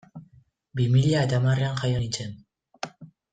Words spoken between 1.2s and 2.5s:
eta hamarrean jaio nintzen.